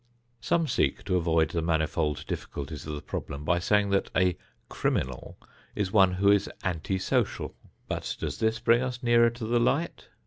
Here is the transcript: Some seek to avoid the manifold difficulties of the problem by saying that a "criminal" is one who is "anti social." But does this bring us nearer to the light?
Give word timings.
Some 0.39 0.65
seek 0.67 1.03
to 1.03 1.15
avoid 1.15 1.49
the 1.51 1.61
manifold 1.61 2.25
difficulties 2.25 2.87
of 2.87 2.95
the 2.95 3.03
problem 3.03 3.45
by 3.45 3.59
saying 3.59 3.91
that 3.91 4.09
a 4.15 4.35
"criminal" 4.67 5.37
is 5.75 5.91
one 5.91 6.13
who 6.13 6.31
is 6.31 6.49
"anti 6.63 6.97
social." 6.97 7.53
But 7.87 8.15
does 8.19 8.39
this 8.39 8.59
bring 8.59 8.81
us 8.81 9.03
nearer 9.03 9.29
to 9.29 9.45
the 9.45 9.59
light? 9.59 10.07